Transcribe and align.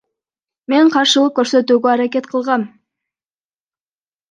Мен 0.71 0.87
каршылык 0.95 1.33
көрсөтүүгө 1.41 1.89
аракет 1.93 2.25
кылгам. 2.33 2.61